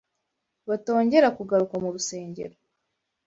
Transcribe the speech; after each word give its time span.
batongera 0.69 1.27
kugaruka 1.37 1.75
mu 1.83 1.89
rusengero 1.95 2.55